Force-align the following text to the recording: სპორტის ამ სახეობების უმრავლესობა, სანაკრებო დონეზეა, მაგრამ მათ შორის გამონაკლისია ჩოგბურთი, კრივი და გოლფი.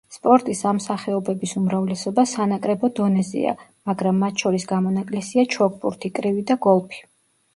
სპორტის 0.13 0.61
ამ 0.67 0.77
სახეობების 0.83 1.51
უმრავლესობა, 1.59 2.23
სანაკრებო 2.31 2.89
დონეზეა, 2.99 3.53
მაგრამ 3.91 4.17
მათ 4.25 4.43
შორის 4.45 4.65
გამონაკლისია 4.71 5.45
ჩოგბურთი, 5.57 6.11
კრივი 6.21 6.47
და 6.53 6.57
გოლფი. 6.67 7.05